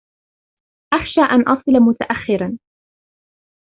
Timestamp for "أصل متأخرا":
1.41-2.57